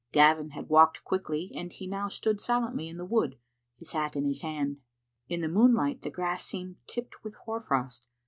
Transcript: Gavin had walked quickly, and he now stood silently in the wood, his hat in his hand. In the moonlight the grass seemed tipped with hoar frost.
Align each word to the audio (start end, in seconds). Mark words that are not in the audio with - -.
Gavin 0.11 0.49
had 0.49 0.67
walked 0.67 1.03
quickly, 1.03 1.51
and 1.53 1.71
he 1.71 1.85
now 1.85 2.09
stood 2.09 2.41
silently 2.41 2.87
in 2.87 2.97
the 2.97 3.05
wood, 3.05 3.37
his 3.77 3.91
hat 3.91 4.15
in 4.15 4.25
his 4.25 4.41
hand. 4.41 4.77
In 5.29 5.41
the 5.41 5.47
moonlight 5.47 6.01
the 6.01 6.09
grass 6.09 6.43
seemed 6.43 6.77
tipped 6.87 7.23
with 7.23 7.35
hoar 7.35 7.59
frost. 7.61 8.07